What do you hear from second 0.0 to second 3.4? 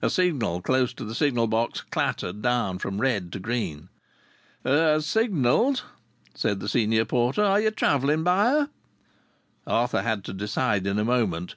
A signal close to the signal box clattered down from red to